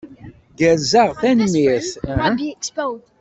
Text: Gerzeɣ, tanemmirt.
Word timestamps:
Gerzeɣ, 0.57 1.09
tanemmirt. 1.19 1.91